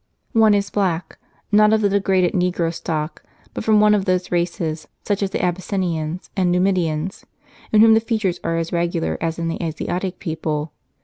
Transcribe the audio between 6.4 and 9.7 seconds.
Numidians, in whom the features are as regular as in the